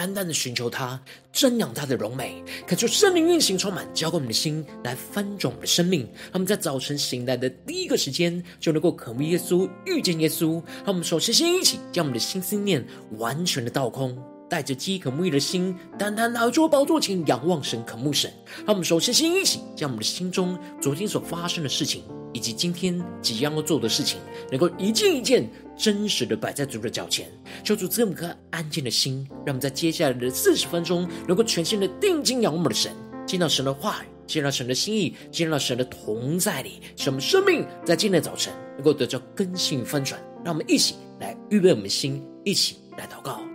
[0.00, 0.98] 单单的寻求他，
[1.30, 6.00] 瞻仰他的荣美，恳求圣灵运行充满，浇灌我们的心，来翻转我们的生命。
[6.00, 10.52] 让我们在早晨醒来的第一个时间，就能够渴慕耶稣、遇见耶稣。
[10.78, 12.82] 让我们首先先一起将我们的心思念
[13.18, 14.16] 完全的倒空。
[14.48, 18.32] 带着饥渴沐浴的心，单单来到宝座前仰望神、渴慕神。
[18.60, 24.18] 让我们首先先一起将我们的心中昨天所发生的事情，以及今天即将要做的事情，
[24.50, 27.28] 能够一件一件真实的摆在主的脚前，
[27.64, 32.92] 求主赐我们颗安静的心，让我们在接下来的四十分钟，能够全心的定睛仰望我们的神，
[33.26, 40.20] 见到神的话语，见到神的心意，见到神的同在里，使我们生命在今天的早晨能够得到更新翻转。
[40.44, 43.49] 让我们一起来预备我们的心，一起来祷告。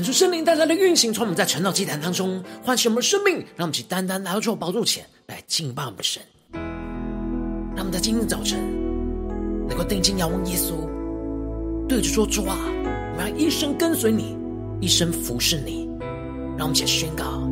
[0.00, 6.22] 感受圣灵带来的运行，从我们在成长祭坛当中唤醒我们的生命，让我们去单单来到主宝座前来敬拜我们的神。
[7.76, 8.58] 让我们在今天早晨
[9.68, 10.88] 能够定睛仰望耶稣，
[11.86, 12.56] 对着说主啊，
[13.12, 14.38] 我们要一生跟随你，
[14.80, 15.86] 一生服侍你。
[16.56, 17.46] 让我们一起宣告：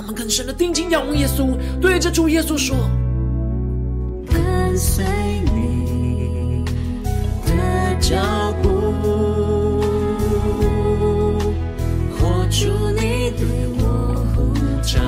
[0.00, 2.74] 让我们更深的定睛仰望耶稣，对着主耶稣说：
[4.26, 5.04] 跟随
[5.54, 6.64] 你
[7.44, 7.52] 的
[8.00, 8.16] 脚
[8.62, 8.68] 步，
[12.16, 13.46] 活出你对
[13.76, 14.98] 我呼召。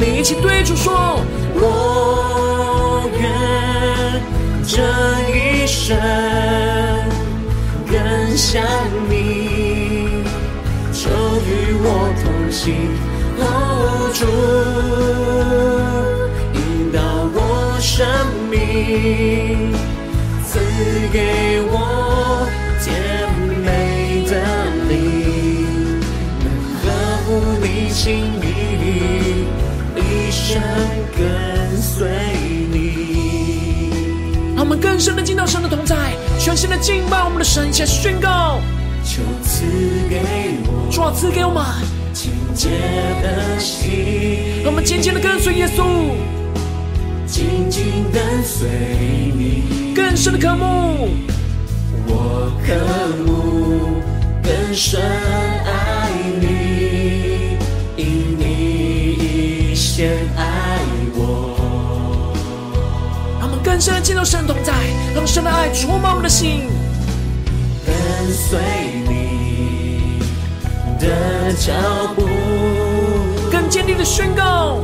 [0.00, 0.92] 你一起对主说：
[1.54, 2.27] 我
[4.78, 4.84] 这
[5.34, 5.98] 一生
[7.90, 8.62] 更像
[9.08, 10.22] 你，
[10.92, 11.84] 求与我
[12.22, 12.62] 同行，
[13.40, 13.42] 哦，
[14.14, 14.24] 主
[16.54, 16.58] 引
[16.92, 16.96] 导
[17.34, 18.06] 我生
[18.48, 19.74] 命，
[20.46, 20.60] 赐
[21.12, 21.18] 给
[21.72, 22.46] 我
[22.80, 22.86] 甜
[23.64, 23.66] 美
[24.30, 24.32] 的
[24.88, 24.94] 你，
[26.44, 26.46] 能
[26.78, 26.86] 合
[27.24, 27.26] 乎
[27.60, 28.06] 你心
[28.40, 28.46] 意。
[29.96, 30.62] 一生
[31.18, 31.26] 跟
[31.82, 32.06] 随，
[34.98, 35.94] 更深的进到神的同在，
[36.40, 38.58] 全新的敬拜我们的神，下宣告：
[39.04, 39.62] 求赐
[40.10, 40.20] 给
[40.66, 41.64] 我，主啊，赐给我们
[42.12, 42.70] 清洁
[43.22, 46.16] 的心，让我们紧紧的跟随耶稣，
[47.28, 48.68] 紧紧跟随
[49.36, 51.10] 你，更深的渴慕，
[52.08, 52.74] 我渴
[53.24, 54.02] 慕
[54.42, 56.10] 更深爱
[56.40, 57.56] 你，
[57.94, 60.57] 因你已先爱。
[63.78, 64.72] 更深的进入神同在，
[65.14, 66.62] 让神的爱充满我们的心，
[67.86, 67.94] 跟
[68.32, 68.58] 随
[69.08, 70.18] 你
[70.98, 71.72] 的脚
[72.16, 72.26] 步，
[73.52, 74.80] 更坚定的宣告，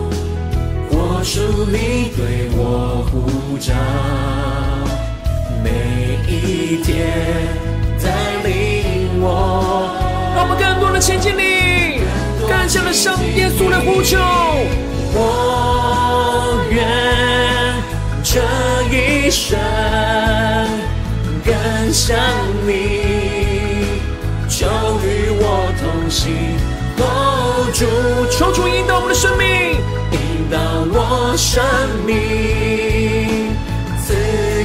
[0.90, 3.74] 我属你对我呼召，
[5.64, 5.70] 每
[6.32, 7.48] 一天
[8.00, 8.12] 带
[8.48, 9.90] 领我，
[10.36, 11.98] 让我们更多的前进你，
[12.46, 14.20] 更深的向耶稣的呼求。
[15.16, 16.86] 我愿
[18.22, 18.73] 这一
[19.34, 19.58] 生
[21.44, 22.16] 更像
[22.64, 22.70] 你，
[24.48, 25.42] 就与我
[25.80, 26.22] 同行。
[26.98, 27.84] 哦，主，
[28.30, 29.44] 求主引导我们的生命，
[30.12, 30.56] 引导
[30.92, 31.64] 我生
[32.06, 32.14] 命，
[34.06, 34.14] 赐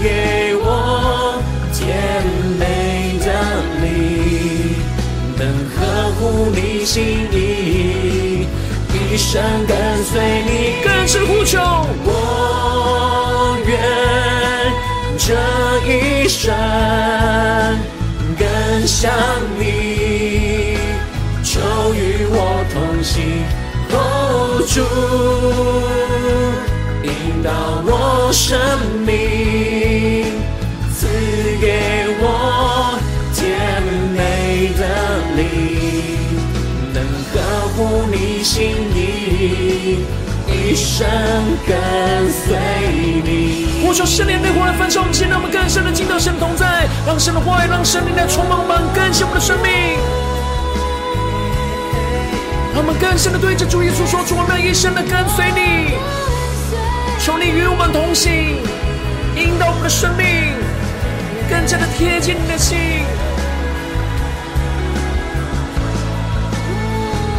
[0.04, 1.42] 给我
[1.74, 1.88] 甜
[2.60, 3.28] 美的
[3.82, 3.88] 你，
[5.36, 5.42] 能
[5.74, 5.78] 呵
[6.20, 8.46] 护你心意。
[8.94, 11.58] 一生跟随你，更是呼求。
[12.06, 12.59] 我。
[15.30, 15.36] 这
[15.86, 16.52] 一生
[18.36, 19.12] 更像
[19.60, 20.76] 你，
[21.44, 21.60] 求
[21.94, 23.22] 与我同行，
[23.92, 24.82] 哦，主
[27.04, 27.10] 引
[27.44, 27.52] 导
[27.86, 28.58] 我生
[29.06, 30.34] 命，
[30.96, 31.06] 赐
[31.62, 32.98] 给我
[33.36, 33.38] 甜
[34.16, 34.18] 美
[34.80, 34.82] 的
[35.36, 35.46] 灵，
[36.92, 36.98] 能
[37.32, 37.38] 呵
[37.76, 37.78] 护
[38.12, 38.58] 你心
[38.96, 38.98] 意，
[40.70, 41.08] 一生
[41.66, 41.76] 跟
[42.30, 42.56] 随
[43.26, 43.66] 你。
[43.82, 49.98] 我求圣灵内火来焚烧我们心，让我们更深的进到神同在，让神的话语，让圣灵来充满我们，更新我们的生命。
[52.76, 55.98] 让我们更深的对着主耶稣说：“主，我们一生的跟随你，
[57.18, 58.62] 求你与我们同行，
[59.36, 60.54] 引导我们的生命
[61.50, 62.78] 更加的贴近你的心。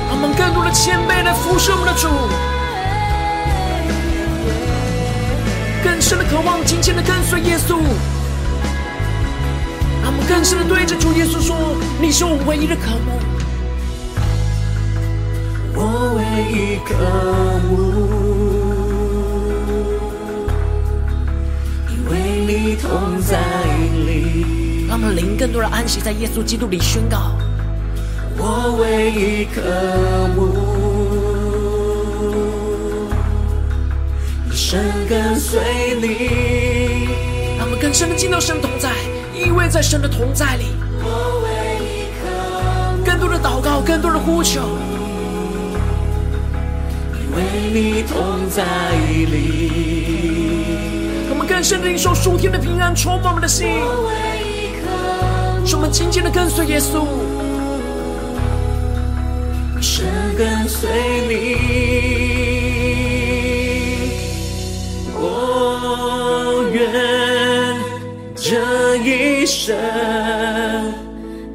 [0.09, 2.09] 让我们更多的谦卑来服侍我们的主，
[6.11, 7.77] 深的渴望，紧紧的跟随耶稣。
[10.03, 11.57] 让我们更深的对着主耶稣说：
[12.01, 13.12] 你是我唯一的渴慕。”
[15.73, 16.97] 我唯一渴
[17.69, 17.71] 慕，
[21.93, 22.13] 因为
[22.45, 23.39] 你同在
[24.05, 24.89] 里。
[24.89, 27.37] 让我们灵更多的安息在耶稣基督里宣告。
[28.37, 29.63] 我唯一渴
[30.35, 31.39] 慕，
[34.70, 35.61] 一生跟随
[36.00, 37.08] 你。
[37.58, 38.88] 让我们更深的进到神同在，
[39.34, 40.67] 依偎在神的同在里。
[41.02, 41.50] 我为
[41.81, 42.25] 你渴，
[43.05, 44.61] 更多的祷告，更多的呼求。
[47.34, 48.62] 为你同在
[49.32, 50.69] 里，
[51.31, 53.67] 我们更深的领受属天的平安，充满我们的心。
[55.67, 57.08] 使我们紧紧的跟随耶稣，
[59.81, 60.06] 一生
[60.38, 60.88] 跟随
[61.28, 62.40] 你。
[68.50, 69.76] 这一生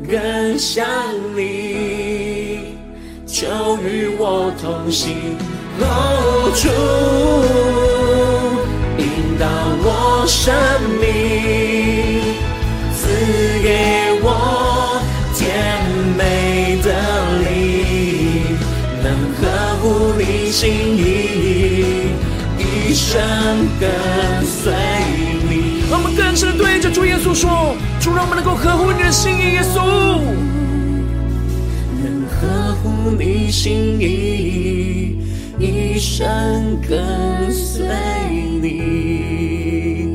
[0.10, 0.88] 更像
[1.36, 2.78] 你，
[3.28, 3.46] 就
[3.84, 5.36] 与我同行。
[5.82, 6.70] 哦，主
[8.98, 9.04] 引
[9.38, 9.46] 导
[9.84, 10.56] 我生
[11.02, 11.04] 命，
[12.96, 13.04] 赐
[13.62, 13.68] 给
[14.24, 15.02] 我
[15.36, 15.44] 甜
[16.16, 16.88] 美的
[17.44, 18.56] 灵，
[19.04, 19.06] 能
[19.36, 19.44] 合
[19.82, 19.84] 乎
[20.18, 20.64] 你心
[20.96, 21.04] 意，
[22.58, 23.12] 一生
[23.82, 23.84] 跟
[24.46, 24.72] 随
[25.18, 25.35] 你。
[26.36, 30.20] 更深的对着主耶稣说：主，让我们能够合乎你的心意，耶稣，
[32.04, 35.18] 能合乎你心意。
[35.58, 37.88] 一生跟随
[38.62, 40.10] 你，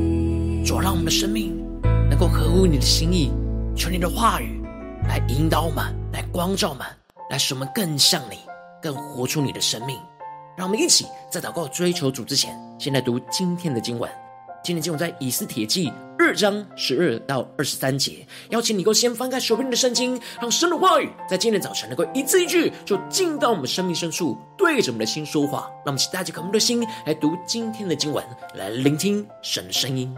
[0.63, 1.59] 主，让我们的生命
[2.11, 3.33] 能够合乎你的心意，
[3.75, 4.61] 求你的话语
[5.09, 5.83] 来引导我们，
[6.13, 6.87] 来光照我们，
[7.31, 8.41] 来使我们更像你，
[8.83, 9.97] 更活出你的生命。
[10.55, 14.11] 让我们一起在祷告追求主之前，先来读今天的经文。
[14.63, 25.61] 今天经文在以斯帖记二章十二到二十三节，邀请你够先翻开手边的圣经，让神的话语在今天早晨能够一字一句就进到我们生命深处，对着我们的心说话。
[25.85, 28.23] 让我们请大家渴慕的心来读今天的经文，
[28.55, 30.15] 来聆听神的声音。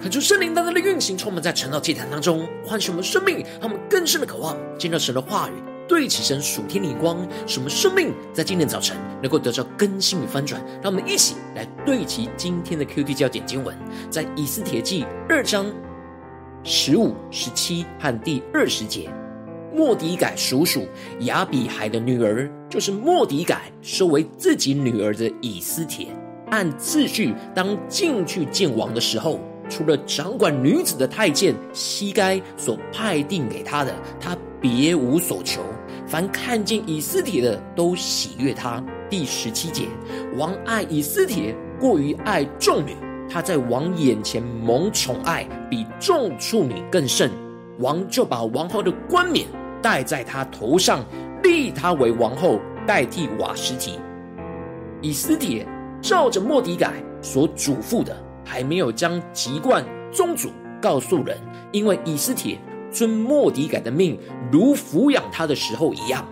[0.00, 5.52] 恳求圣灵当中的运行，充满在晨祷祭坛当中，唤醒我们生命，让我们更深的渴望见到神的话语，
[5.86, 10.58] 对齐神属天的光，使我们生命在今天早晨能够得到更新与翻转。
[10.82, 13.76] 让我们一起来对齐今天的 QT 焦点经文，
[14.08, 15.66] 在以斯帖记二章
[16.64, 19.10] 十五、十七和第二十节。
[19.74, 20.88] 末底改叔叔
[21.20, 26.06] 亚比海的女儿，就是末底改收为自己女儿的以斯帖，
[26.50, 29.38] 按次序当进去见王的时候。
[29.70, 35.62] 除了掌管女子的太监西该所派定给他的，他别无所求。
[36.06, 38.84] 凡看见以斯帖的，都喜悦他。
[39.08, 39.84] 第十七节，
[40.36, 42.96] 王爱以斯帖过于爱众女，
[43.28, 47.30] 他在王眼前蒙宠爱，比众处女更甚。
[47.78, 49.46] 王就把王后的冠冕
[49.80, 51.04] 戴在他头上，
[51.42, 53.98] 立他为王后，代替瓦实提。
[55.00, 55.66] 以斯帖
[56.02, 58.16] 照着莫底改所嘱咐的。
[58.50, 60.50] 还没有将籍贯宗族
[60.82, 61.38] 告诉人，
[61.70, 62.58] 因为以斯帖
[62.90, 64.18] 遵莫底改的命，
[64.50, 66.26] 如抚养他的时候一样。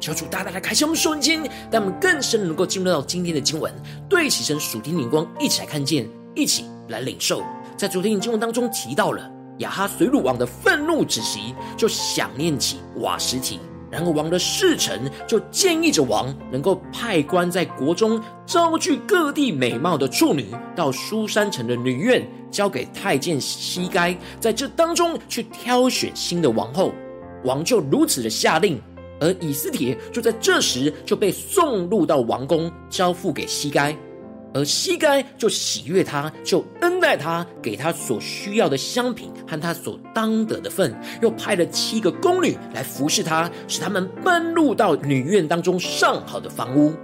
[0.00, 3.70] 求主大大的开启我们属灵，让我们更深能够进入到今天的经文，
[4.08, 7.42] 对齐神属天灵光，一起来看见，一起来领受。
[7.76, 13.60] 在昨天的经文当中提到了亚哈随鲁王的愤怒之息，就想念起瓦实提。
[13.94, 26.92] 然后王的侍臣就建议着王能够派官在国中招聚各地美貌的处女，到书珊城的女院，交给太监西该，在这当中去挑选新的王后。
[27.44, 28.80] 王就如此的下令，
[29.20, 33.96] 而以斯帖就在这时就被送入到王宫，交付给西该。
[34.54, 46.94] 而西该就喜悦他，就恩待他，给他所需要的香品和他所当得的份，又派了七个宫女来服侍他，使他们搬入到女院当中上好的房屋。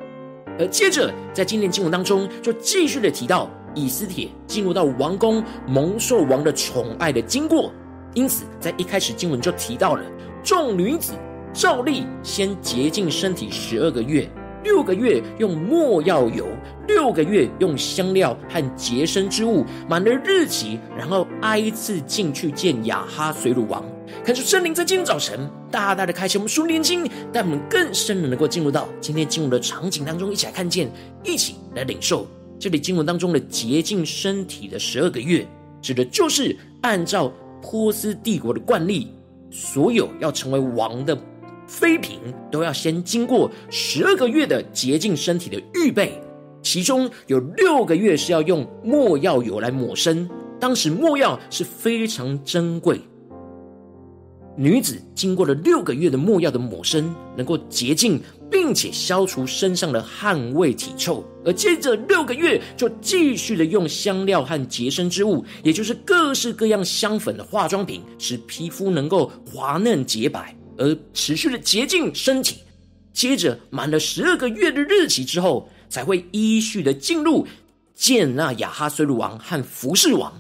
[0.61, 7.73] 而接着在今天经文当中，就继续的提到以斯帖进入到王宫，蒙受王的宠爱的经过。
[8.15, 10.05] 因此，在一开始经文就提到了
[10.43, 11.15] 众女子
[11.53, 14.31] 照例先洁净身体十二个月。
[14.63, 16.47] 六个月用没药油，
[16.87, 23.85] 六个月用香料和洁身之物，满了日期，然后挨次进去见亚哈随鲁王。
[24.25, 30.91] 看出圣灵在今天早晨大大的开启我们属灵眼睛，带我们更深的能够进入到今天经文的场景当中，一起来看见，
[31.25, 32.27] 一起来领受
[32.59, 35.47] 这里经文当中的洁净身体的十二个月，
[35.81, 39.15] 指的就是按照波斯帝国的惯例，
[39.51, 41.17] 所有要成为王的。
[41.71, 42.19] 妃嫔
[42.51, 46.21] 都要先经过十二个月的洁净身体的预备，
[46.65, 50.29] 其中有六个月是要用没药油来抹身。
[50.59, 53.01] 当时没药是非常珍贵，
[54.57, 61.25] 女子经过了六个月的没药的抹身，能够洁净，并且消除身上的汗味体臭。
[61.45, 70.55] 而接着六个月就继续的用香料和洁身之物，也就是各式各样香粉的化妆品，使皮肤能够滑嫩洁白。
[70.81, 72.63] 而持续的洁净身体，
[73.13, 77.47] 接着满了十二个月的日期之后，才会依序的进入
[77.95, 80.33] 见那亚哈随鲁王和服侍王，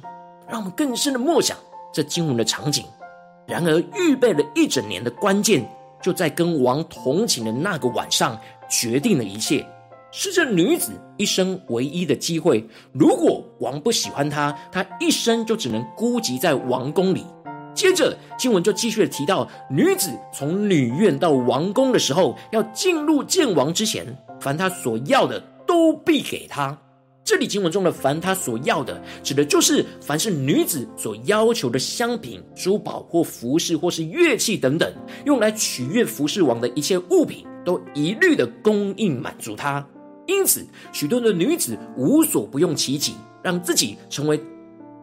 [0.48, 1.58] 让我们更深的默想
[1.92, 2.82] 这经文的场景。
[3.46, 5.68] 然而，预备了一整年的关键，
[6.02, 9.66] 就在跟王同寝的那个晚上，决定了一切，
[10.10, 12.66] 是这女子一生唯一的机会。
[12.92, 17.26] 如果王不喜欢她，她一生就只能孤寂在王宫里。
[17.80, 24.04] 接着经文就继续的提到，女子从女院到王宫的时候，要进入见王之前，
[24.38, 26.76] 凡她所要的都必给她。
[27.24, 34.92] 这里经文中的“凡她所要的”，指的就是凡是女子所要求的香品、珠宝或服饰或是乐器等等，
[35.24, 39.82] 用来取悦服侍王的一切物品，都一律的供应满足她。
[40.26, 44.38] 因此，许多的女子无所不用其极，让自己成为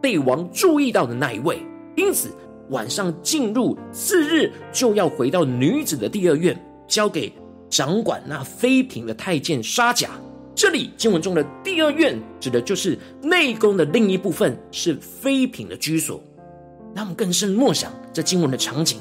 [0.00, 1.60] 被王注意到的那一位。
[1.96, 2.30] 因此。
[2.70, 7.32] 晚上进入次日，就要回到女子的第二院，交给
[7.68, 10.10] 掌管那妃嫔的太监沙甲。
[10.54, 16.20] 这里经文中的第二院，指的就是内宫的另一部分，是妃嫔的居所。
[16.94, 18.98] 让我们更深默想这经文的场景，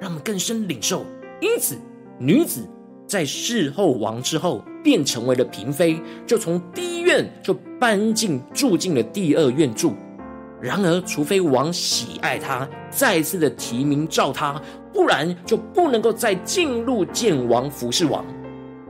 [0.00, 1.04] 让我们更深领受。
[1.40, 1.76] 因此，
[2.18, 2.68] 女子
[3.08, 9.94] 在侍候王之后，便成为了嫔妃，就从第一院就搬进住进了第二院住。
[10.60, 14.60] 然而，除非王喜爱他，再次的提名召他，
[14.92, 18.24] 不然就不能够再进入见王服侍王。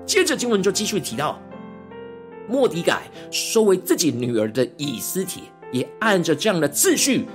[0.05, 1.41] 接着经文就继续提到，
[2.49, 7.27] 莫迪改收为自己女儿的以斯帖，也按着这样的次序，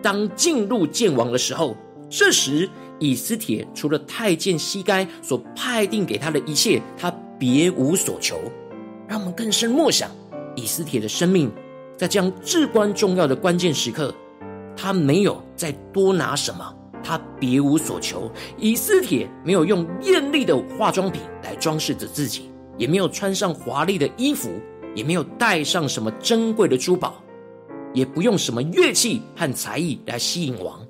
[0.00, 1.76] 当进入见王的时候，
[2.08, 2.70] 这时
[3.00, 8.38] 以斯帖除了太监西该所派定给他的一切，他别无所求。
[9.08, 10.08] 让我们更深默想
[10.54, 11.50] 以斯帖的生命。
[12.00, 14.10] 在这样至关重要的关键时刻，
[14.74, 18.32] 他没有再多拿什么，他别无所求。
[18.56, 24.48] 以斯帖没有用艳丽的化妆品来装饰着自己，也没有穿上华丽的衣服，
[24.94, 27.22] 也没有带上什么珍贵的珠宝，
[27.92, 30.80] 也不用什么乐器和才艺来吸引王。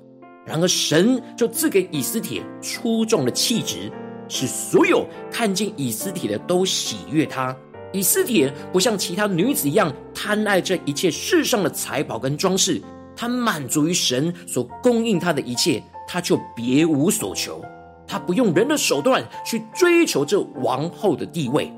[0.45, 3.91] 然而，神就赐给以斯帖出众的气质，
[4.29, 7.53] 使所有看见以斯帖的都喜悦他。
[7.93, 12.81] 以斯帖不像其他女子一样贪爱这一切世上的财宝跟装饰，
[13.15, 17.63] 她满足于神所供应她的一切，她就别无所求。
[18.07, 21.71] 她不用人的手段去追求这王后的地位，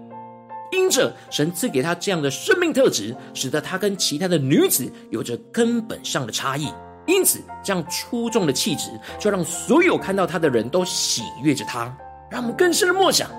[0.72, 6.68] 因着神赐给她这样的生命特质，使得她跟其他的女子有着根本上的差异。
[7.06, 11.96] 因此，这样出众的气质，就让所有看到她的人都喜悦着她。
[12.32, 13.30] 让我们更深的默想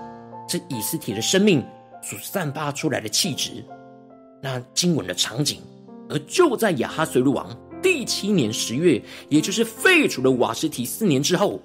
[0.47, 1.65] 这以斯帖的生命。
[2.05, 3.65] 所散发出来的气质，
[4.43, 5.59] 那经文的场景，
[6.11, 7.49] 而就在亚哈随鲁王
[7.83, 11.61] 第七年十月，也就是废除了瓦实提四年之后，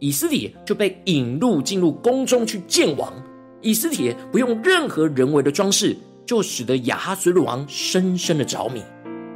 [0.00, 3.12] 以斯帖就被引入进入宫中去见王。
[3.60, 8.82] 以斯帖不用任何人为的装饰，就使得亚哈随鲁王深深的着迷。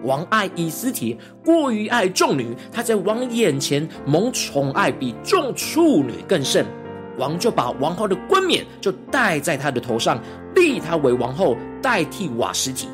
[0.04, 6.66] 王爱以斯帖过于爱众女，他在王眼前蒙宠爱比众处女更甚。
[7.18, 10.22] 王就把王后的冠冕就戴在他的头上，
[10.54, 12.88] 立他为王后，代替瓦实提。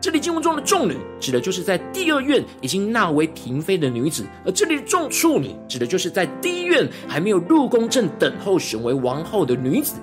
[0.00, 9.94] 这里经文中的众女，指的就是在第二院已经纳为嫔妃的女子；而这里的众处女，指的就是在第一院还没有入宫，正等候选为王后的女子。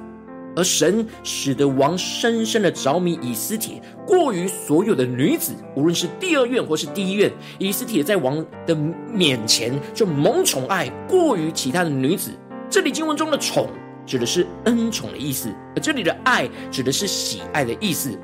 [0.57, 8.73] 而神使得王深深的着迷以斯帖，过于所有的女子，无论是第二院或是第一院，以斯帖在王的
[9.11, 12.31] 面前就蒙宠爱，过于其他的女子。
[12.69, 13.69] 这里经文中的“宠”
[14.05, 18.17] 指的是恩宠的意思，而这里的“爱”指的是喜爱的意思。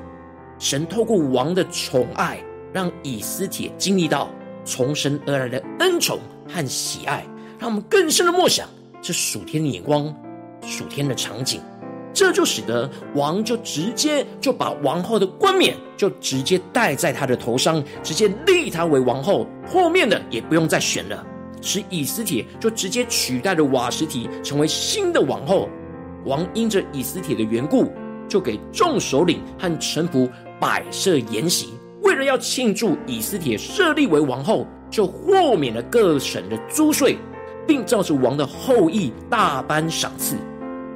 [0.58, 2.38] 神透过王的宠爱，
[2.72, 4.30] 让以斯帖经历到
[4.64, 7.26] 从神而来的恩宠和喜爱，
[7.58, 8.68] 让我们更深的默想
[9.00, 10.14] 这属天的眼光、
[10.62, 11.60] 属天的场景。
[12.14, 21.26] 这就使得王就直接就把王后的冠冕就直接戴在他的头上，直接立他为王后，后面的也不用再选了。
[21.62, 25.68] 使以斯帖就直接取代了瓦实提，成为新的王后。
[26.26, 27.90] 王因着以斯帖的缘故，
[28.28, 30.28] 就给众首领和臣仆
[30.60, 31.72] 摆设筵席，
[32.02, 37.16] 为了要庆祝以斯帖设立为王后，就豁免了各省的租税，
[37.66, 40.36] 并照着王的后裔大颁赏赐。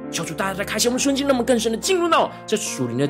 [0.09, 3.09] 求主大家在开心我们瞬间，那么更深的进入到这属灵的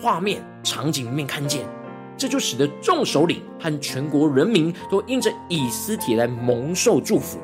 [0.00, 1.75] 画面场景里面，看见。
[2.16, 7.38] 这就使得众首领和全国人民都因着以斯帖来蒙受祝福，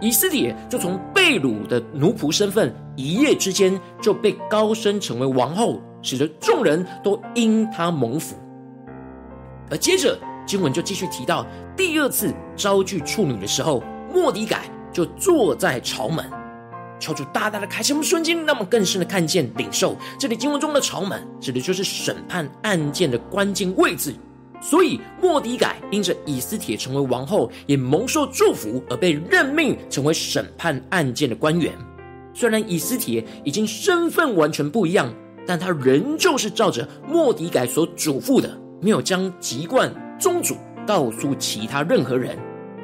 [0.00, 8.36] 以斯帖就从被掳的奴仆身份，一夜之间就被高升成为王后，使得众人都因他蒙福。
[9.70, 11.44] 而接着经文就继续提到，
[11.76, 16.24] 第二次招聚处女的时候，莫底改就坐在朝门。
[16.98, 24.14] 求主大大的开启我们瞬间，让我们更深的看见、领受这里经文中的朝门，指的就是审判案件的关键位置。
[24.60, 31.70] 所以，莫迪改因着以斯帖成为王后，也蒙受祝福，而被任命成为审判案件的官员。
[32.32, 35.12] 虽然以斯帖已经身份完全不一样，
[35.46, 42.38] 但他仍旧是照着莫迪改所嘱咐的，没有将籍贯宗主告诉其他任何人。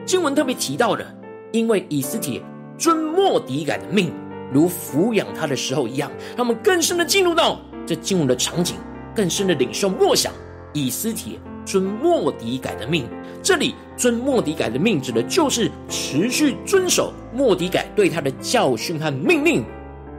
[0.05, 1.07] 经文特别提到的，
[1.51, 2.43] 因为以斯帖。
[2.81, 4.11] 遵莫底改的命，
[4.51, 8.75] 如抚养他的时候一样，让我们更深的进入到这进入的场景，
[9.15, 10.33] 更深的领受默想。
[10.73, 13.05] 以斯帖遵莫底改的命，
[13.43, 19.63] 这里遵莫底改的命，指的就是持续遵守莫底改对他的教训和命令，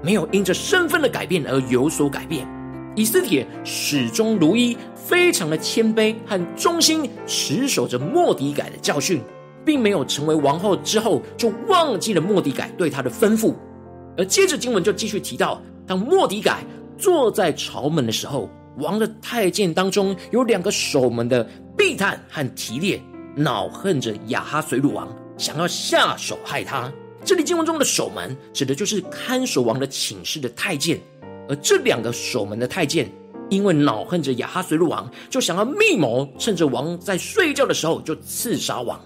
[0.04, 2.46] 没有因着身份的改变而有所改变。
[2.96, 9.20] 以斯帖始终如一，非常的谦卑和忠心，持守着莫底改的教训。
[9.66, 13.54] 并没有成为王后之后就忘记了莫迪改对他的吩咐，
[14.18, 16.66] 而接着经文就继续提到，当莫迪改
[16.98, 21.48] 坐在朝门的时候，王的太监当中有两个守门的
[21.78, 23.02] 必探和提列，
[23.36, 26.92] 恼恨着亚哈随鲁王，想要下手害他。
[27.24, 31.00] 这里经文中的守门指的就是看守王的寝室的太监，
[31.48, 33.08] 而这两个守门的太监
[33.50, 39.00] 因为恼恨着亚哈随鲁王，就想要密谋，趁着王在睡觉的时候就刺杀王。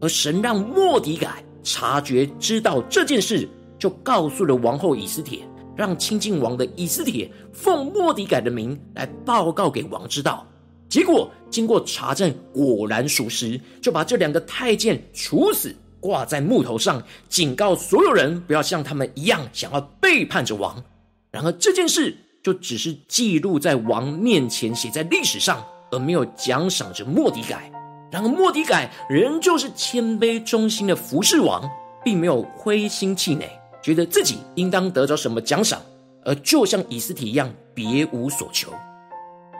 [0.00, 5.40] 而神让莫迪改察觉知道这件事，就告诉了王后以斯帖，
[5.76, 10.46] 让亲近王的以斯帖奉莫迪改的名来报告给王知道。
[10.88, 20.82] 结果经过查证，果然属实，就把这两个太监处死，挂在木头上，警告所有人不要像他们一样想要背叛着王。
[21.30, 27.70] 然而这件事就只是记录在王面前，写在历史上，而没有奖赏着莫迪改。
[28.10, 31.62] 然而末底改仍旧是谦卑忠心的服侍王，
[32.04, 33.48] 并没有灰心气馁，
[33.80, 35.80] 觉得自己应当得着什么奖赏，
[36.24, 38.72] 而就像以斯帖一样，别无所求。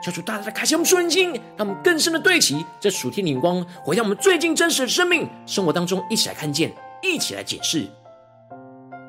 [0.03, 7.87] 求主大大的开启我们属灵心，让我们更深的对齐这属天的眼光，回到我们最近真实的生命生活当中，一起来看见，一起来解释。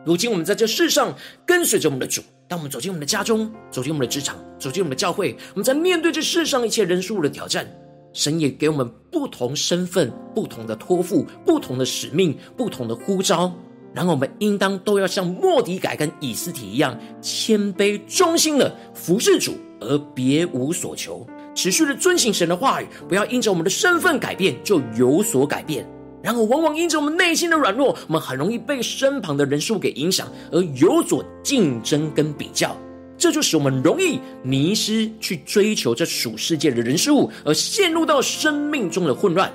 [0.04, 1.14] 如今我们在这世上
[1.46, 7.66] 跟随着我们的主，当我们走进我们的家中，走进我们的职场，走进我们的教会，我们在面对这世上一切人事物的挑战，
[8.12, 13.52] 神也给我们不同身份、不同的托付、不同的使命、不同的呼召。
[13.94, 25.86] 然后我们应当都要像莫底改跟以斯提一样，谦卑忠心的服侍主，而别无所求，持续的遵行神的话语，不要因着我们的身份改变就有所改变。
[26.22, 32.74] 然后往往因着我们内心的软弱，我们很容易被身旁的人数给影响，而有所竞争跟比较，
[33.22, 39.48] 这就使我们容易迷失去追求这属世界的人事物，而陷入到生命中的混乱。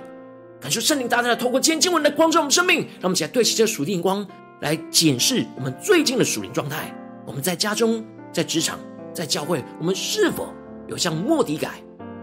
[0.61, 4.25] 感受圣灵大大的透过今天经文来光照我们生命，让我们起来对齐这属灵光，
[4.61, 6.95] 来检视我们最近的属灵状态。
[7.25, 8.01] 我们在家中、
[8.31, 8.79] 在职场、
[9.13, 10.47] 在教会，我们是否
[10.87, 11.71] 有像莫迪改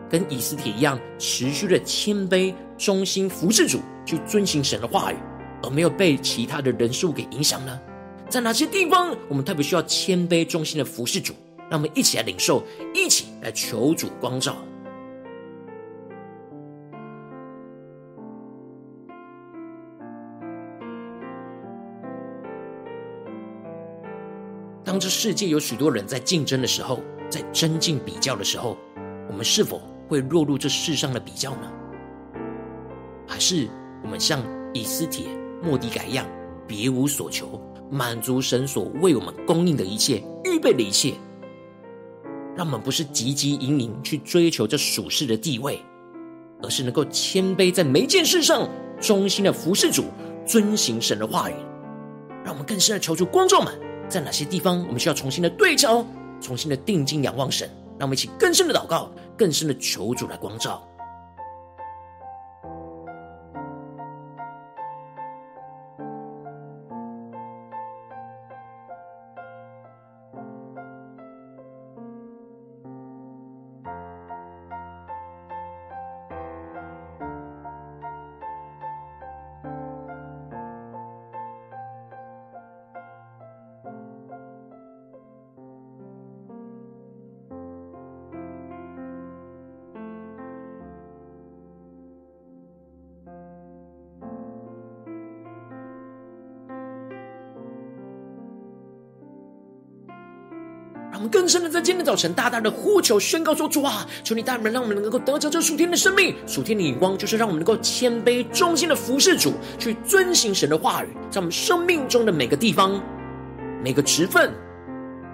[0.08, 5.16] 跟以斯帖一样，持续的谦卑、忠心服侍主，去遵行神的话语，
[5.62, 7.78] 而没有被其他的人事物给影响呢？
[8.28, 11.32] 在哪些地方，我们特别需要谦卑、忠心的服侍主？
[11.70, 14.56] 让我们一起来领受，一起来求主光照。
[24.84, 28.76] 当这世界有许多人在竞争的时候，在争竞比较的时候，
[29.28, 31.72] 我们是否会落入这世上的比较呢？
[33.26, 33.68] 还是
[34.02, 34.40] 我们像
[34.74, 35.26] 以斯帖、
[35.62, 36.26] 末底改一样，
[36.68, 37.60] 别无所求，
[37.90, 41.14] 满足神所为我们供应的一切，预备的一切，
[42.56, 45.80] 让我们不是汲汲营营去追求这属世的地位，
[46.62, 48.68] 而是能够谦卑在每件事上，
[49.00, 50.04] 忠心的服侍主，
[50.46, 51.54] 遵行神的话语，
[52.44, 53.72] 让我们更深的求助观众们。
[54.08, 56.04] 在哪些地方，我们需要重新的对照，
[56.40, 57.68] 重新的定睛仰望神？
[57.98, 60.86] 让我们一起更深的祷告，更深的求主来光照。
[101.24, 106.36] 们更深的在今天早晨大大的呼求宣告说：主啊，求你带我们，让我们能够得着这属天的生命。
[106.46, 113.02] 属天的眼光就是让我们能够谦卑忠心的服侍主，去遵行神的话语，在我们生命中的每个地方、
[113.82, 114.52] 每个职分、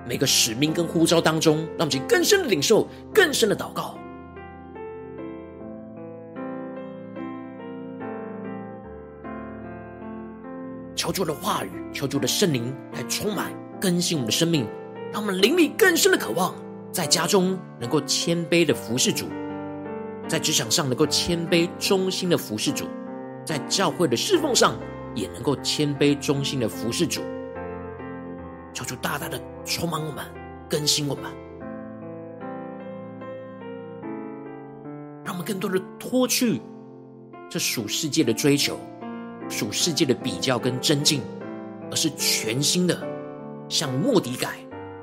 [0.06, 3.98] 每个使命跟呼召当中，让我们更深的领受、更深的祷告，
[10.94, 13.50] 求主的话语，求主的圣灵来充满
[13.80, 14.64] 更新我们的生命。
[15.12, 16.54] 让我们灵里更深的渴望，
[16.92, 19.26] 在家中能够谦卑的服侍主，
[20.28, 22.84] 在职场上能够谦卑忠心的服侍主，
[23.44, 24.78] 在教会的侍奉上
[25.16, 27.22] 也能够谦卑忠心的服侍主。
[28.72, 30.24] 求主大大的充满我们，
[30.68, 31.24] 更新我们，
[35.24, 36.60] 让我们更多的脱去
[37.48, 38.78] 这属世界的追求、
[39.48, 41.20] 属世界的比较跟争竞，
[41.90, 42.96] 而是全新的
[43.68, 44.50] 向末底改。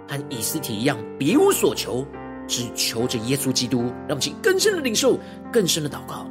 [0.08, 2.06] 和以斯帖一样，别无所求，
[2.48, 5.20] 只求着耶稣基督，让其更深的领受，
[5.52, 6.26] 更深的祷告。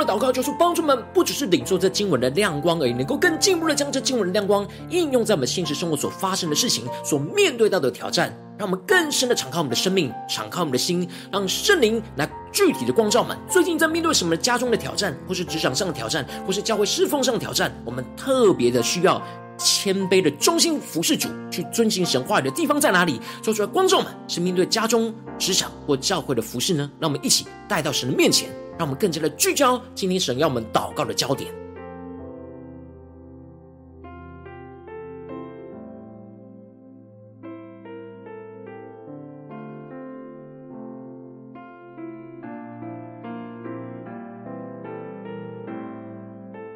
[0.00, 13.36] 的祷告，就是帮助们不只是领受这经文的亮光而已，能够更进一步的将这经文的亮光应用在我们现实生活所发生的事情、所面对到的挑战，让我们更深的敞开我们的生命，敞开我们的心，让圣灵来具体的光照我们。
[13.48, 19.22] 最近在面对什么家中的挑战，或是职场上的挑战，或是教会侍奉上的挑战，我们特别的需要
[19.58, 23.20] 谦卑的忠心服侍主，去遵行神话语的地方在哪里？
[23.42, 26.90] 说出来，光照们是面对家中、职场或教会的服侍呢？
[26.98, 28.48] 让我们一起带到神的面前。
[28.80, 31.52] 让我们更加的聚焦今天神要我们祷告的焦点。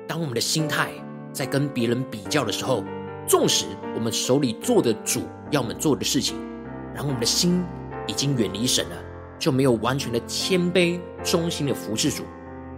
[0.06, 0.90] 当我们的心态
[1.32, 2.84] 在跟别人比较的时候，
[3.26, 3.64] 纵使
[3.94, 6.36] 我们手里做的主要我们做的事情，
[6.94, 7.64] 然后我们的心
[8.06, 9.03] 已经远离神了，
[9.38, 12.22] 就没有完全的谦卑、忠心的服侍主。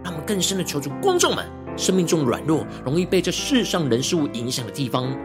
[0.03, 5.15] 让我们更深的求助观众们生命中软弱、容易被这世上人事物影响的地方。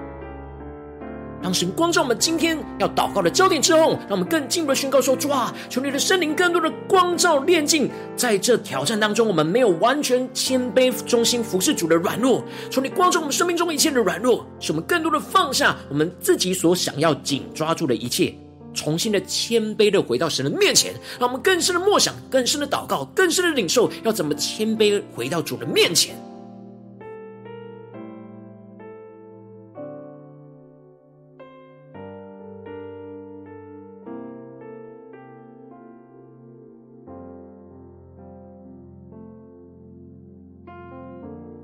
[1.43, 12.45] 当神光照我们今天要祷告的焦点之后，让我们更进一步的宣告说：主啊，求你的圣灵更多的光照炼净，在这挑战当中，我们没有完全谦卑忠心服侍主的软弱。
[12.71, 18.33] 求你光照我们生命中一切的软弱，使我们更多的放下我们自己所想要紧抓住的一切，
[18.75, 20.95] 重新的谦卑的回到神的面前。
[21.19, 26.15] 让我们更深的默想，更深的祷告，更深的领受，要怎么谦卑回到主的面前。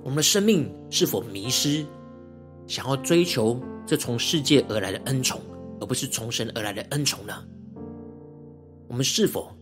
[0.05, 1.85] 我们的生命是否迷失，
[2.67, 5.39] 想要追求这从世界而来的恩宠，
[5.81, 7.45] 而不是从神而来的恩宠呢？
[8.89, 9.55] 我们是否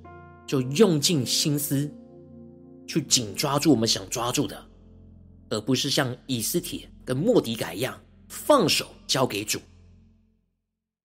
[0.46, 1.90] 就用尽心思
[2.86, 4.64] 去紧抓住我们想抓住的，
[5.50, 9.58] 而不是像以斯帖跟莫迪改一样放手交给主？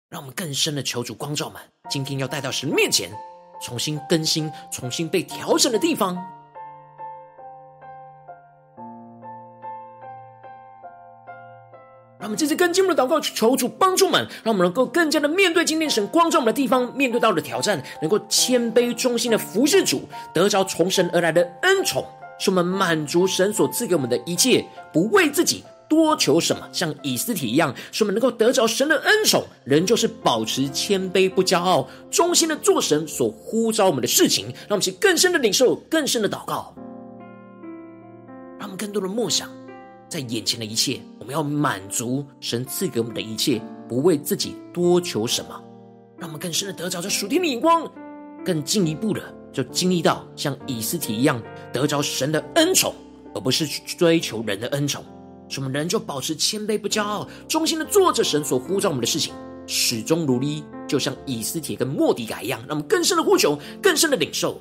[0.10, 3.12] 让我们更深的求主光照们，今天要带到神面前，
[3.62, 6.18] 重新更新、重新被调整的地方。
[12.20, 20.02] 让我们这次更进一步的祷告，求主帮助们，让我们能够更加的面对今天神光照我们的地方，面对到的挑战，能够谦卑忠心的服侍主，
[20.34, 22.06] 得着从神而来的恩宠，
[22.38, 36.76] 使我们满足神所赐给我们的一切，不为自己多求什么，像以斯帖一样，使我们能够得着神的恩宠，仍旧是保持谦卑不骄傲，忠心的做神所呼召我们的事情，让我们去更深的领受，更深的祷告，
[38.60, 39.50] 让我们更多的默想。
[40.10, 45.50] 在眼前的一切，我们要满足神赐给我们的一切，不为自己多求什么，
[46.18, 47.90] 让我们更深的得着这属天的眼光，
[48.44, 49.22] 更进一步的
[49.54, 51.40] 就经历到像以斯帖一样
[51.72, 52.96] 得着神的恩宠，
[53.36, 55.06] 而不是去追求人的恩宠。
[55.48, 59.34] 使我们人就保持谦卑不骄傲，忠心的做着神所呼召我们的事情，
[59.68, 64.60] 始终如一，就像以斯帖跟莫底改一样，让我们更深的呼求，更深的领受。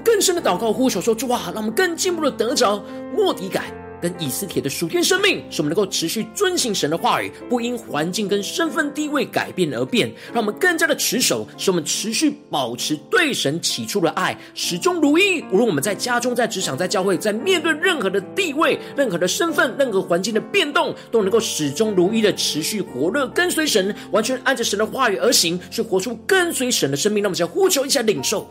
[0.00, 2.82] 更深的祷告呼求说：主啊，让我们更进一步的得着
[3.14, 3.64] 末底改
[3.98, 10.06] 跟以斯帖的属天生命，使我们能够持续遵行神的话语，不因环境跟身份地位改变而变。
[10.34, 15.40] 让我们更加的持守，使我们持续保持对神起初的爱，始终如一。
[15.50, 27.22] 无论我们在家中、在职场、在教会，在面对任何的地位、任何的身份、任何环境的变动，都能够始终如一的持续活络，跟随神，完全按着神的话语而行，去活出跟随神的生命。
[27.22, 28.46] 让我们先呼求一下领受。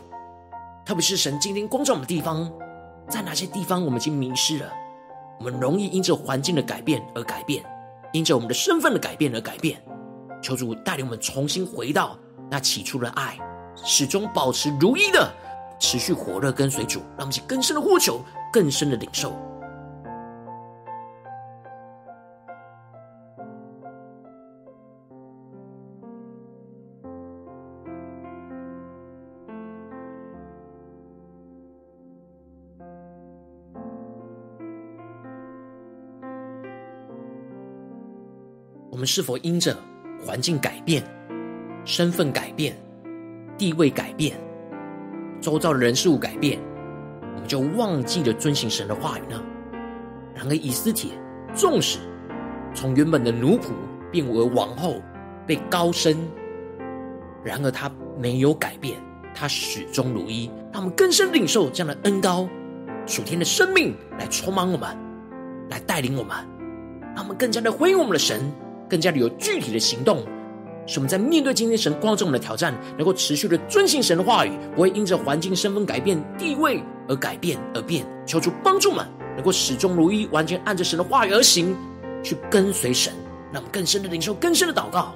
[0.86, 2.48] 特别是神今天光照我们的地方，
[3.10, 4.72] 在哪些地方我们已经迷失了？
[5.36, 7.64] 我们容易因着环境的改变而改变，
[8.12, 9.82] 因着我们的身份的改变而改变。
[10.40, 12.16] 求主带领我们重新回到
[12.48, 13.36] 那起初的爱，
[13.82, 15.28] 始终保持如一的
[15.80, 18.20] 持续火热跟随主，让我们去更深的呼求，
[18.52, 19.32] 更深的领受。
[38.96, 39.76] 我们是否因着
[40.24, 41.04] 环境改变、
[41.84, 42.74] 身份改变、
[43.58, 44.34] 地位改变、
[45.38, 46.58] 周遭的人事物改变，
[47.34, 49.38] 我们就忘记了遵行神的话语呢？
[50.34, 51.10] 然而以斯帖
[51.54, 51.98] 纵使
[52.72, 53.66] 从原本的奴仆
[54.10, 55.02] 变为王后，
[55.46, 56.16] 被高升，
[57.44, 58.96] 然而他没有改变，
[59.34, 60.50] 他始终如一。
[60.72, 62.48] 让我们更深领受这样的恩膏，
[63.04, 64.88] 属天的生命来充满我们，
[65.68, 66.34] 来带领我们，
[67.14, 68.40] 让我们更加的回应我们的神，
[68.88, 70.24] 更加的有具体的行动，
[70.86, 78.06] 使我们在面对今天神光照我们的挑战，能够持续的遵行神的话语，不会因着环境、身份改变、地位而改变而变。
[78.24, 81.76] 求主帮助们，能够始终如一，完全按着神的话语而行，
[82.22, 83.12] 去跟随神，
[83.52, 85.14] 让我们更深的领受、更深的祷告。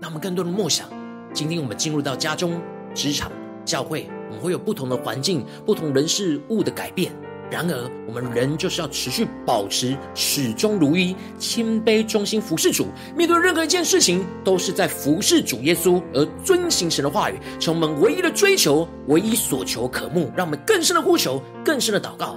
[0.00, 0.88] 让我们更多的梦想，
[1.34, 2.58] 今天我们进入到家中、
[2.94, 3.30] 职场、
[3.64, 7.12] 教会，我们会有不同的环境、不同人事物的改变。
[7.50, 12.88] 然而，我们人就是要持续保持始终如一、谦卑忠心服侍主。
[13.16, 20.30] 面对任何一件事情，都是在服侍主耶稣，而遵行神的话语，成我们唯一的追求、唯一所求渴慕。
[20.36, 22.36] 让我们更深的呼求、更深的祷告。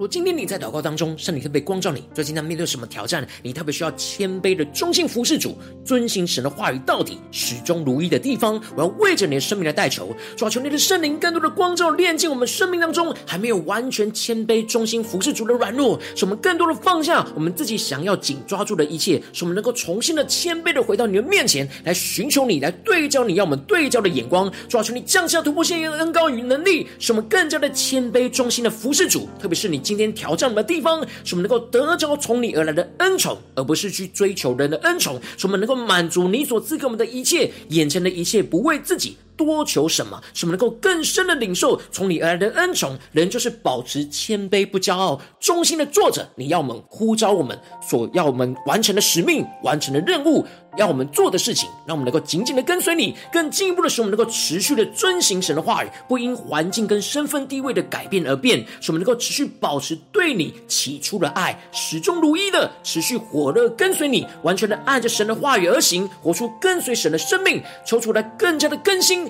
[0.00, 3.28] 如今天你在祷告当中，圣灵特别光照你，最近在面对什么挑战？
[3.42, 8.58] 你特别需要谦卑的忠心服侍主，遵行神的话语到底，始终如一的地方。
[8.74, 24.50] 我要为着你的生命来代求，主啊，求你的圣灵更多的光照，炼净我们生命当中还没有完全谦卑忠心服侍主的软弱，使我们更多的放下我们自己想要紧抓住的一切，使我们能够重新的谦卑的回到你的面前来寻求你，来对焦你要我们对焦的眼光。
[24.66, 29.89] 主啊，求你降下突破性的恩膏与能力，使我们更加的谦卑忠心的服侍主，特别是你。
[29.90, 35.20] 今天挑战我们的地方，是我们能够得着从你而来的恩宠，而不是去追求人的恩宠。
[35.36, 42.98] 是我们能够满足你所赐给我们的一切，眼前的一切，不为自己多求什么，使我们能够更深的领受从你而来的恩宠。
[43.12, 50.46] 人就是保持谦卑不骄傲，忠心的做着你要我们呼召我们所要我们完成的使命，完成的任务。
[50.76, 69.29] 要我们做的事情，让我们能够紧紧的跟随你，更进一步的使我们能够持续的遵行神的话语，不因环境跟身份地位的改变而变，使我们能够持续保持对你起初的爱，始终如一的持续火热跟随你，完全的按着神的话语而行，活出跟随神的生命，求出来更加的更新。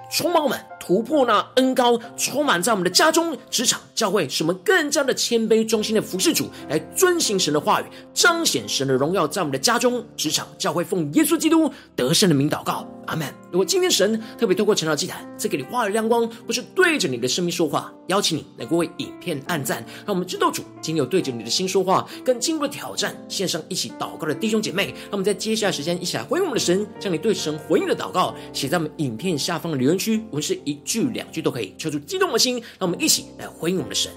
[0.11, 13.25] 充满我们，突破那恩膏，充满在我们的家中、职场、教会，使我们更加的谦卑、忠心的服侍主，来遵行神的话语，彰显神的荣耀，在我们的家中、职场、教会，奉耶稣基督得胜的名祷告，阿门。
[13.51, 34.11] 如果今天神特别透过晨祷祭坛赐给你话语亮光，或是对着你的生命说话，邀请你能够为影片按赞，让我们知道主今有对着你的心说话，更进一步的挑战线上一起祷告的弟兄姐妹，让我们在接下来时间一起来回应我们的神，将你对神回应的祷告写在我们影片下方的留言区，无论是一句两句都可以，抽出激动的心，让我们一起来回应我们的神。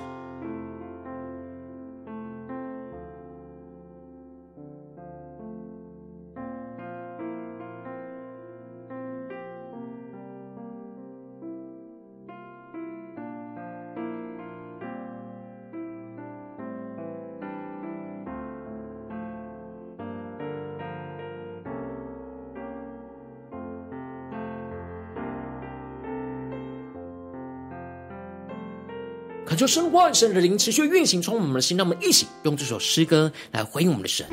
[29.64, 34.26] 求神话语神的灵持续运行，从我们的心，让我们一起用这首诗歌来回应我们的神，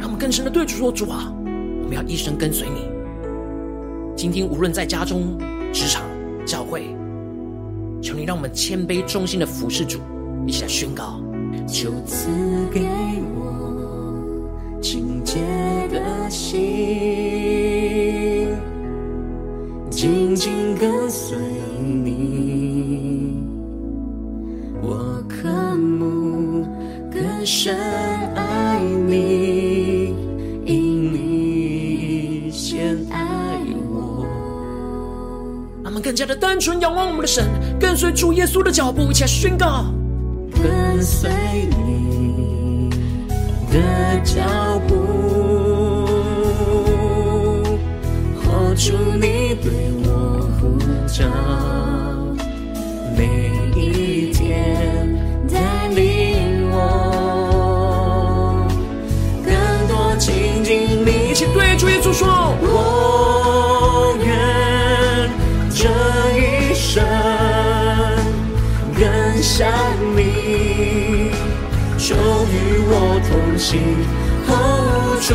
[0.00, 1.32] 让我们更深的对主说：主啊，
[1.84, 2.90] 我们要一生跟随你。
[4.16, 5.38] 今天无论在家中、
[5.72, 6.02] 职场、
[6.44, 6.82] 教会，
[8.02, 10.00] 求你让我们谦卑忠心的服侍主，
[10.48, 11.22] 一起来宣告。
[11.64, 12.26] 就赐
[12.72, 12.80] 给
[13.36, 15.36] 我清洁
[15.92, 16.58] 的心，
[19.90, 21.38] 紧紧跟随
[35.92, 37.44] 我们更加的单纯仰望我们的神，
[37.78, 39.84] 跟随主耶稣的脚步，一起来宣告。
[40.54, 41.30] 跟随
[41.68, 42.88] 你
[43.70, 43.78] 的
[44.24, 44.40] 脚
[44.88, 44.94] 步，
[48.40, 49.70] 活出你对
[50.06, 51.26] 我呼召，
[53.14, 55.14] 每一天
[55.52, 56.78] 带领我
[59.44, 59.52] 更
[59.88, 61.32] 多亲近你。
[61.32, 62.26] 一起对主耶稣说：
[62.62, 63.01] 我
[73.62, 73.78] 我同行
[74.48, 75.34] ，hold 住，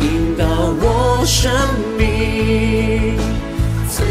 [0.00, 0.46] 引导
[0.80, 1.52] 我生
[1.98, 3.18] 命，
[3.86, 4.02] 赐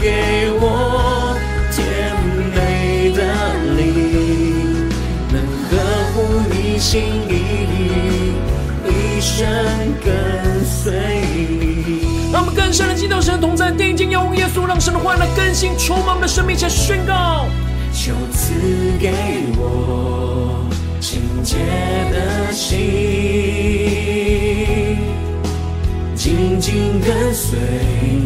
[0.00, 1.36] 给我
[1.70, 2.16] 甜
[2.54, 3.20] 美的
[3.76, 4.88] 灵，
[5.30, 5.36] 能
[5.68, 5.72] 呵
[6.14, 6.16] 护
[6.50, 7.30] 你心意，
[8.88, 9.46] 一生
[10.02, 10.92] 跟随
[11.60, 12.32] 你。
[12.32, 17.44] 让我们更深的敬拜神同在，定睛仰望耶稣，让神的话来更新充满我们的生命，且宣告。
[17.92, 18.52] 就赐
[18.98, 19.12] 给
[19.56, 20.43] 我
[21.54, 21.62] 清洁
[22.10, 22.78] 的心，
[26.16, 27.56] 紧紧跟随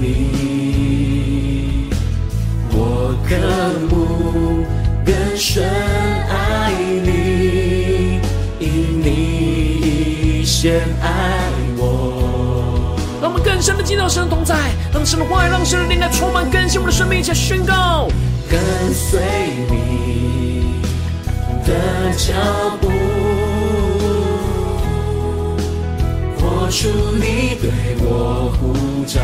[0.01, 1.91] 你，
[2.71, 3.37] 我渴
[3.91, 4.65] 慕
[5.05, 5.63] 更深
[6.31, 6.73] 爱
[7.05, 8.21] 你，
[8.59, 8.67] 因
[9.03, 11.09] 你先爱
[11.77, 12.97] 我。
[13.21, 14.57] 让我们更深的敬到神同在，
[14.95, 18.09] 让神的话语，让神的灵来充满更新我们的生命，且宣告。
[18.51, 18.59] 跟
[18.95, 19.21] 随
[19.69, 20.81] 你
[21.67, 21.75] 的
[22.17, 22.33] 脚
[22.81, 22.89] 步，
[26.69, 27.71] 活出你对
[28.05, 28.75] 我呼
[29.07, 29.23] 召，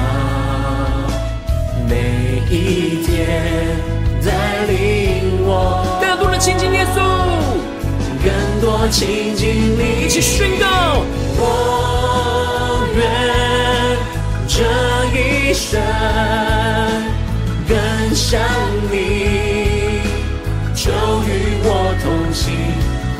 [1.86, 3.76] 每一天
[4.24, 6.96] 带领我更多的亲近耶稣，
[8.24, 8.32] 更
[8.62, 11.04] 多亲近你，一起宣告。
[11.36, 13.04] 我愿
[14.48, 14.64] 这
[15.12, 15.78] 一生
[17.68, 17.76] 更
[18.14, 18.40] 像
[18.90, 20.00] 你，
[20.74, 20.90] 就
[21.28, 22.54] 与我同行。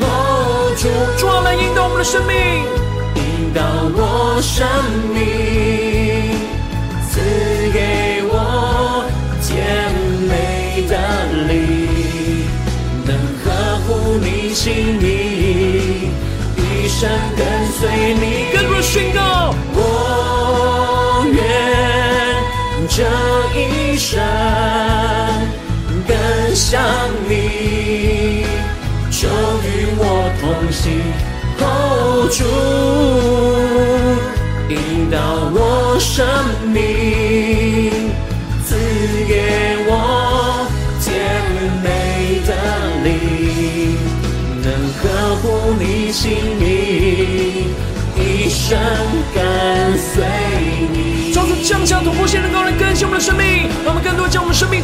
[0.01, 2.33] 哦，主，主啊，来引导我们的生命，
[3.37, 3.61] 引导
[3.93, 4.65] 我生
[5.13, 5.19] 命，
[7.09, 7.19] 赐
[7.73, 9.03] 给我
[9.41, 9.51] 甜
[10.29, 10.31] 美
[10.87, 10.93] 的
[11.49, 11.53] 灵，
[13.05, 13.09] 能
[13.43, 13.45] 呵
[13.85, 13.87] 护
[14.23, 14.63] 你心
[15.01, 15.03] 意，
[16.55, 17.43] 一生跟
[17.77, 18.23] 随你。
[18.53, 19.53] 更多的宣告。
[19.73, 19.77] 我
[21.27, 21.35] 愿
[22.87, 23.03] 这
[23.59, 24.13] 一生
[26.07, 26.15] 更
[26.55, 26.81] 像
[27.27, 28.45] 你，
[29.11, 29.67] 就与
[29.97, 30.01] 我
[30.39, 30.83] 同行
[32.29, 32.43] 主，
[34.69, 35.17] 引导
[35.53, 36.25] 我生
[36.71, 37.64] 命，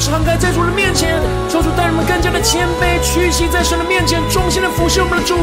[0.09, 1.21] 敞开在主的面前。
[1.47, 5.35] 求主带人们更加的谦卑屈膝在神的面前，衷心的服侍我们的主，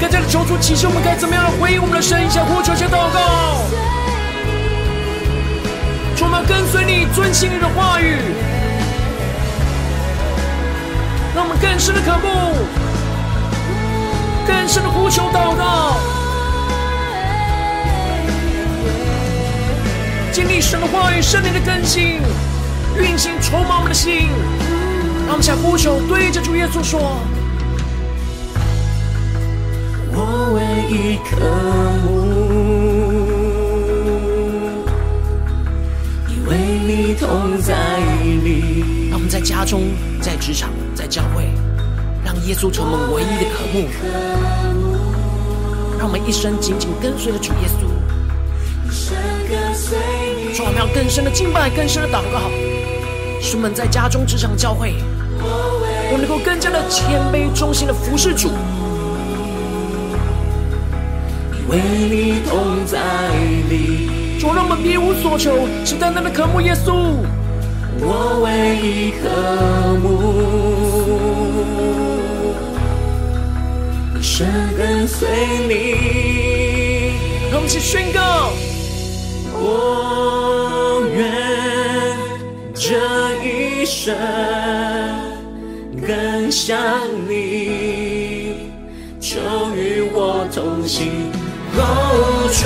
[0.00, 3.62] 更加的求主启示我们该怎么样来回应我们的神，一起呼求，一起祷告。
[6.16, 8.16] 主，我们跟随你，遵行你的话语，
[11.34, 12.64] 让我们更深的渴慕，
[14.46, 15.96] 更深的呼求祷告。
[20.32, 22.20] 经历神的话语，圣灵的更新，
[23.00, 24.28] 运行充满我们的心。
[25.26, 27.00] 让我们向呼求，对着主耶稣说：
[30.12, 31.36] 我唯一渴
[32.04, 32.06] 慕，
[36.28, 37.74] 因为你同在
[38.44, 39.08] 里。
[39.10, 39.82] 让我们在家中、
[40.20, 41.50] 在职场、在教会，
[42.24, 43.88] 让耶稣成为我们唯一的渴慕。
[45.98, 47.95] 让我们一生紧紧跟随着主耶稣。
[50.66, 52.50] 说我们要更深的敬拜，更深的祷告，
[53.40, 54.94] 使我们在家中、职场、教会，
[56.10, 58.50] 我能够更加的谦卑、忠心的服侍主。
[61.60, 61.78] 因为
[62.10, 62.98] 你同在
[63.70, 64.10] 里，
[64.40, 67.14] 主让我们别无所求，只单单的渴慕耶稣。
[68.00, 69.28] 我唯一渴
[70.02, 70.10] 慕，
[74.18, 74.44] 一生
[74.76, 75.28] 跟随
[75.68, 77.12] 你。
[77.50, 78.50] 让我们一起宣告。
[79.58, 80.45] 我愿
[82.88, 82.94] 这
[83.42, 84.14] 一生
[86.06, 86.78] 更想
[87.28, 88.70] 你，
[89.18, 89.40] 求
[89.74, 91.10] 与我同行，
[91.74, 91.80] 哦，
[92.52, 92.62] 主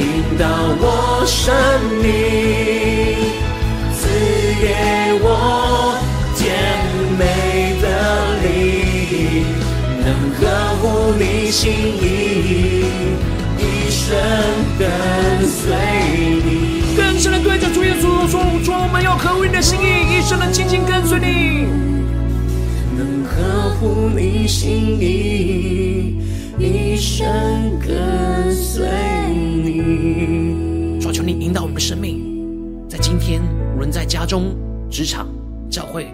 [0.00, 0.02] 引
[0.38, 0.46] 导
[0.80, 1.54] 我生
[2.00, 2.08] 命，
[3.92, 4.08] 赐
[4.62, 4.66] 给
[5.20, 5.28] 我
[6.34, 6.40] 甜
[7.18, 7.20] 美
[7.82, 7.86] 的
[8.40, 9.44] 灵，
[10.00, 10.08] 能
[10.40, 10.40] 呵
[10.80, 10.82] 护
[11.18, 11.60] 你心
[12.00, 12.88] 意，
[13.58, 14.08] 一生
[14.78, 14.80] 跟
[15.46, 15.60] 随
[16.42, 16.61] 你。
[18.62, 21.66] 主，我们要合乎你的心意，一生的紧紧跟随你，
[22.96, 26.16] 能合乎你心意，
[26.58, 27.26] 一生
[27.80, 28.86] 跟随
[29.34, 32.20] 你。”主，求你引导我们的生命，
[32.88, 33.42] 在今天，
[33.74, 34.54] 无论在家中、
[34.88, 35.26] 职场、
[35.68, 36.06] 教会，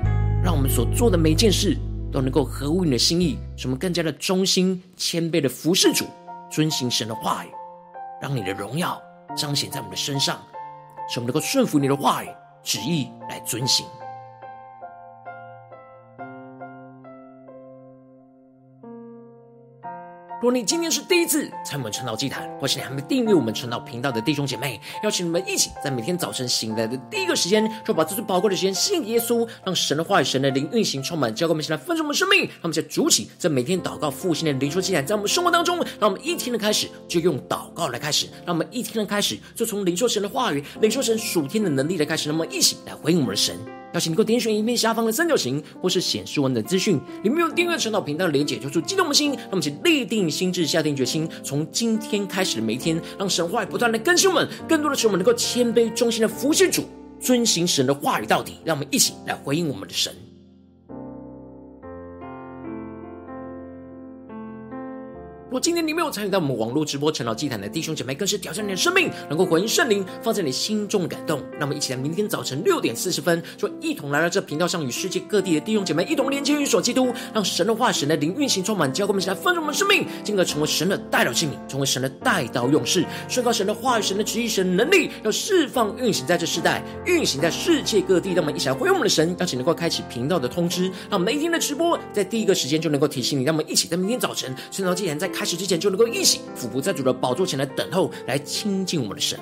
[0.42, 1.76] 让我们所做的每件事
[2.10, 6.06] 都能够合乎你的心意，使我们更加的忠心、谦卑的服侍主，
[6.50, 7.48] 遵行神的话语，
[8.22, 8.98] 让你的荣耀
[9.36, 10.38] 彰显在我们的身上。
[11.08, 12.28] 使我们能够顺服你的话语、
[12.62, 13.86] 旨意来遵行。
[20.40, 32.42] 如果你今天是第一次参与我们晨祷祭坛，或是你还没订阅我们晨祷频道的弟兄姐妹，邀请你们一起在每天早晨醒来的第一个时间，就把这最宝贵的时间献给耶稣，让神的话语、神的灵运行充满，教给我们，现在丰盛我们生命。
[32.42, 43.58] 让我们在主起，在每天祷告复兴的灵修祭坛，在我们生活当中，让我们一天的开始就用祷告来开始，让我们一天的开始就从灵说神的话语、灵说神属天的能力来开始，那么一起来回应我们的神。
[43.98, 49.32] 邀请你给我点选影片下方的三角形，或是显示文的资讯，里面有订阅陈祷频道的连结，就是激动的心。
[49.32, 56.84] 让我们一起立定心智，下定决心，从今天开始的每一天，让神话不断的更新我们，更多的是我们能够谦卑忠心的服侍主，
[57.20, 58.58] 遵行神的话语到底。
[58.64, 60.14] 让我们一起来回应我们的神。
[65.50, 71.42] 若今天你没有参与到我们网络直播晨祷祭坛的弟兄姐妹，更是挑战你的生命，能够回应圣灵放在你心中感动。
[71.58, 88.34] 那么，一起来，明天早晨六点四十分，就一同来到这频道上，与世界各地的弟兄姐妹一同连接、与所基督，让神的话、神的灵运行充满，教会我们一起来丰盛我们的生命，进而成为神的代表器皿，成为神的代刀勇士，宣告神的话语、神的旨意、神的能力，要释放运行在这世代，运行在世界各地。
[88.34, 93.44] 让我们一起来回应我们的神，邀请能够开启频道的通知，让我们每一天的直播在第一个时间就能够提醒你。
[93.44, 99.38] 让我们一起在明天早晨晨祷祭坛在开始之前就能够一起俯伏在主的宝座前来等候，来亲近我们的神。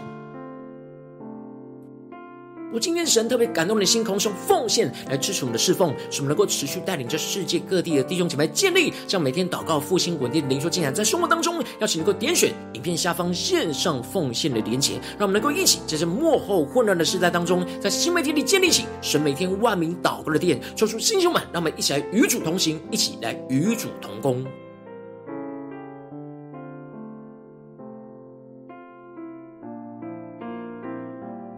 [2.71, 24.45] 我今天神特别感动的心，空用奉献来支持我们的侍奉，使我们能够持续带领着世界各地的弟兄姐妹建立，这样每天祷告复兴稳定的灵修进展，在生活当中，邀请能够点选影片下方线上奉献的连结，让我们能够一起在这幕后混乱的时代当中，在新媒体里建立起神每天万名祷告的殿，抽出弟兄们，让我们一起来与主同行，一起来与主同工。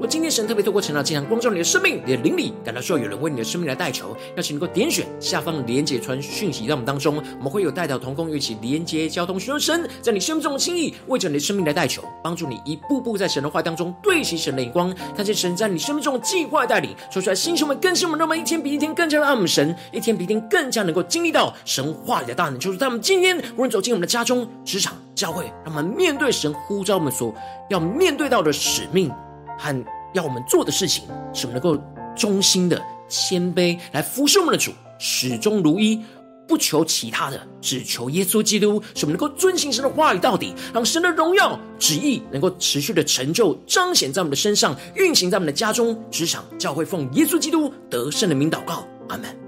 [0.01, 27.35] 我今天神特别透过成长经常光照你的生命，你的灵里感到需要有人为你的生命来代求，邀请能够点选下方连结传讯息到我们当中，我们会有代表同工一起连接交通，寻求神在你生命中的心意，为着你的生命来代求，帮助你一步步在神的话当中对齐神的眼光，看见神在你生命中的计划带领，说出来星球们更新我们，让我们一天比一天更加的爱我们神，一天比一天更加能够经历到神话里的大能，就是在我们今天无论走进我们的家中、职场、教会，让我们面对神呼召我们所
[27.69, 29.11] 要面对到的使命。
[29.59, 29.85] 和
[30.15, 31.05] 要我们做的事情，
[31.35, 31.83] 使我们能够
[32.17, 36.01] 忠心的谦卑来服侍我们的主，始终如一，
[36.47, 49.48] 不求其他的，只求耶稣基督，使我们能够遵行神的话语到底，让神的荣耀旨意能够持续的成就彰显在我们的身上，运行在我们的家中、职场、教会，奉耶稣基督得胜的名祷告，阿门。